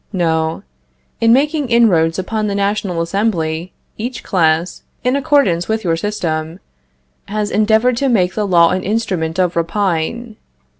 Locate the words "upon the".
2.17-2.55